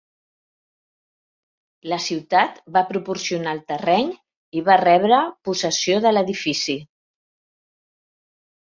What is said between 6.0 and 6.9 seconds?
de l'edifici.